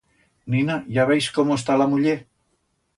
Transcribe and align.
Nina, 0.53 0.77
ya 0.97 1.05
veis 1.11 1.29
como 1.37 1.61
está 1.61 1.79
la 1.85 1.91
muller. 1.95 2.21